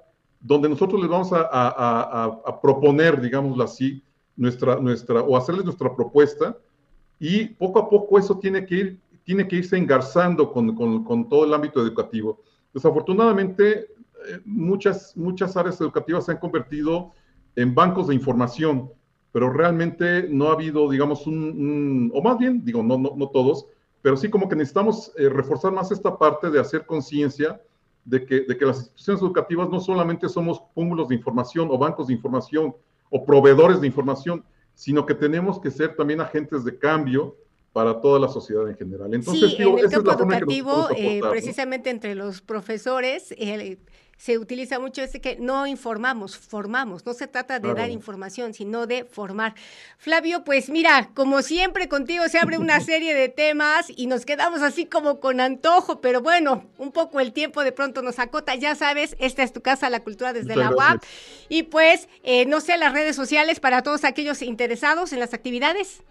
donde 0.40 0.68
nosotros 0.68 1.00
les 1.00 1.11
vamos 1.11 1.32
a, 1.32 1.49
a, 1.50 2.25
a, 2.44 2.61
proponer, 2.61 3.20
digámoslo 3.20 3.64
así, 3.64 4.02
nuestra, 4.37 4.76
nuestra, 4.76 5.23
o 5.23 5.37
hacerles 5.37 5.64
nuestra 5.64 5.94
propuesta, 5.94 6.56
y 7.18 7.46
poco 7.46 7.78
a 7.78 7.88
poco 7.88 8.18
eso 8.18 8.38
tiene 8.38 8.66
que, 8.66 8.75
ir, 8.75 9.00
tiene 9.25 9.49
que 9.49 9.57
irse 9.57 9.76
engarzando 9.76 10.52
con, 10.52 10.75
con, 10.76 11.04
con 11.04 11.28
todo 11.28 11.45
el 11.45 11.54
ámbito 11.54 11.81
educativo. 11.81 12.43
Desafortunadamente, 12.73 13.88
eh, 14.26 14.40
muchas, 14.45 15.16
muchas 15.16 15.57
áreas 15.57 15.81
educativas 15.81 16.26
se 16.26 16.33
han 16.33 16.38
convertido 16.38 17.12
en 17.57 17.75
bancos 17.75 18.09
de 18.09 18.14
información, 18.14 18.90
pero 19.33 19.50
realmente 19.50 20.28
no 20.28 20.49
ha 20.49 20.52
habido, 20.52 20.88
digamos, 20.88 21.26
un, 21.26 22.11
o 22.14 22.23
más 22.23 22.38
bien, 22.38 22.64
digo, 22.64 22.83
no, 22.83 22.99
no, 22.99 23.14
no, 23.16 23.28
todos, 23.28 23.66
pero 24.02 24.16
sí 24.16 24.28
como 24.28 24.49
que 24.49 24.57
necesitamos 24.57 25.12
eh, 25.16 25.28
reforzar 25.28 25.73
más 25.73 25.90
esta 25.90 26.16
parte 26.19 26.50
de 26.50 26.61
hacer 26.61 26.87
conciencia 26.87 27.61
de 28.04 28.25
que, 28.26 28.43
de 28.43 28.57
que 28.57 28.66
las 28.66 28.78
instituciones 28.78 29.23
educativas 29.23 29.71
no 29.71 29.81
solamente 29.81 30.28
somos 30.28 30.61
cúmulos 30.75 31.09
de 31.09 31.14
información 31.14 31.69
o 31.71 31.78
bancos 31.78 32.09
de 32.09 32.14
información 32.14 32.75
o 33.11 33.25
proveedores 33.25 33.81
de 33.81 33.87
información, 33.87 34.45
sino 34.75 35.07
que 35.07 35.14
tenemos 35.14 35.61
que 35.61 35.71
ser 35.71 35.97
también 35.97 36.21
agentes 36.21 36.64
de 36.64 36.78
cambio 36.78 37.37
para 37.75 38.00
toda 38.00 38.21
la 38.21 38.28
sociedad 38.28 38.69
en 38.69 38.76
general. 38.76 39.12
Entonces, 39.12 39.50
sí, 39.57 39.62
en 39.64 39.78
el 39.81 39.90
campo 39.90 40.12
educativo, 40.12 40.88
eh, 40.97 41.21
precisamente 41.28 41.90
entre 41.90 42.14
los 42.14 42.40
profesores, 42.40 43.35
eh, 43.37 43.78
se 44.16 44.38
utiliza 44.38 44.78
mucho 44.78 45.02
ese 45.02 45.21
que 45.21 45.38
no 45.40 45.66
informamos, 45.66 46.38
formamos. 46.38 47.04
No 47.04 47.14
se 47.14 47.26
trata 47.26 47.59
de 47.59 47.75
dar 47.75 47.90
información, 47.90 48.54
sino 48.54 48.87
de 48.87 49.04
formar. 49.04 49.57
Flavio, 49.99 50.45
pues 50.45 50.71
mira, 50.71 51.11
como 51.14 51.43
siempre 51.43 51.88
contigo 51.88 52.28
se 52.28 52.38
abre 52.38 52.59
una 52.59 52.78
serie 52.93 53.12
de 53.12 53.28
temas 53.28 53.87
y 53.88 54.07
nos 54.07 54.25
quedamos 54.25 54.62
así 54.62 54.87
como 54.87 55.19
con 55.19 55.40
antojo, 55.40 56.00
pero 56.00 56.21
bueno, 56.21 56.62
un 56.78 56.93
poco 56.93 57.19
el 57.19 57.33
tiempo 57.33 57.64
de 57.64 57.73
pronto 57.73 58.02
nos 58.02 58.21
acota. 58.21 58.54
Ya 58.54 58.76
sabes, 58.76 59.16
esta 59.19 59.43
es 59.43 59.52
tu 59.52 59.62
casa, 59.62 59.90
la 59.90 60.04
cultura 60.04 60.33
desde 60.33 60.54
la 60.54 60.71
UAP. 60.71 61.02
Y 61.49 61.64
pues, 61.64 62.09
eh, 62.23 62.47
no 62.47 62.61
sé, 62.61 62.78
las 62.78 62.93
redes 62.93 63.16
sociales 63.16 63.59
para 63.59 63.83
todos 63.83 64.04
aquellos 64.04 64.43
interesados 64.43 65.12
en 65.12 65.19
las 65.19 65.35
actividades. 65.35 66.04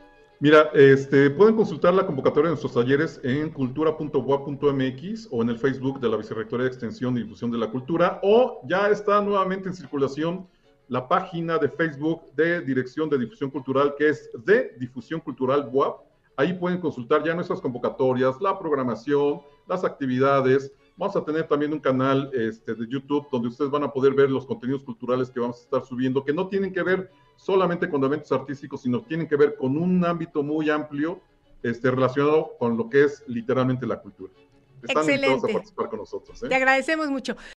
Mira, 0.44 0.72
este, 0.74 1.30
pueden 1.30 1.56
consultar 1.56 1.94
la 1.94 2.06
convocatoria 2.06 2.50
de 2.50 2.56
nuestros 2.56 2.74
talleres 2.74 3.18
en 3.24 3.50
cultura.boa.mx 3.50 5.30
o 5.32 5.42
en 5.42 5.50
el 5.50 5.58
Facebook 5.58 6.02
de 6.02 6.10
la 6.10 6.18
Vicerrectoría 6.18 6.66
de 6.66 6.70
Extensión 6.70 7.16
y 7.16 7.22
Difusión 7.22 7.50
de 7.50 7.58
la 7.58 7.72
Cultura, 7.72 8.20
o 8.24 8.60
ya 8.68 8.90
está 8.90 9.22
nuevamente 9.22 9.70
en 9.70 9.74
circulación 9.74 10.46
la 10.90 11.08
página 11.08 11.58
de 11.60 11.70
Facebook 11.70 12.24
de 12.36 12.60
Dirección 12.60 13.10
de 13.10 13.20
Difusión 13.20 13.52
Cultural, 13.52 13.96
que 13.98 14.10
es 14.10 14.30
de 14.44 14.76
Difusión 14.78 15.22
Cultural 15.22 15.70
BUAP. 15.72 16.02
Ahí 16.36 16.52
pueden 16.52 16.82
consultar 16.82 17.24
ya 17.24 17.34
nuestras 17.34 17.62
convocatorias, 17.62 18.36
la 18.42 18.60
programación, 18.60 19.40
las 19.66 19.86
actividades. 19.86 20.74
Vamos 20.98 21.16
a 21.16 21.24
tener 21.24 21.48
también 21.48 21.72
un 21.72 21.80
canal 21.80 22.30
este, 22.34 22.76
de 22.76 22.86
YouTube 22.90 23.28
donde 23.32 23.48
ustedes 23.48 23.72
van 23.72 23.84
a 23.84 23.94
poder 23.94 24.14
ver 24.14 24.30
los 24.30 24.46
contenidos 24.46 24.84
culturales 24.84 25.32
que 25.32 25.40
vamos 25.40 25.60
a 25.60 25.64
estar 25.64 25.86
subiendo, 25.86 26.22
que 26.22 26.34
no 26.34 26.50
tienen 26.50 26.74
que 26.74 26.84
ver 26.84 27.10
solamente 27.36 27.90
con 27.90 28.04
eventos 28.04 28.32
artísticos, 28.32 28.82
sino 28.82 29.02
tienen 29.02 29.28
que 29.28 29.36
ver 29.36 29.56
con 29.56 29.78
un 29.78 30.04
ámbito 30.06 30.44
muy 30.44 30.70
amplio 30.70 31.22
este, 31.62 31.92
relacionado 31.92 32.52
con 32.60 32.78
lo 32.78 32.90
que 32.90 33.06
es 33.06 33.24
literalmente 33.28 33.86
la 33.86 34.00
cultura. 34.02 34.34
Están 34.82 35.04
Excelente. 35.04 35.50
a 35.50 35.54
participar 35.54 35.90
con 35.90 36.00
nosotros. 36.00 36.44
¿eh? 36.44 36.50
Te 36.50 36.56
agradecemos 36.56 37.10
mucho. 37.10 37.38